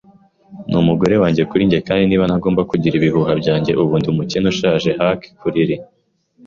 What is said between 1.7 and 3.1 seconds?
kandi niba ntagomba kugira